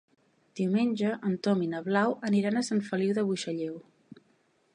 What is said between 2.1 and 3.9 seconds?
aniran a Sant Feliu de Buixalleu.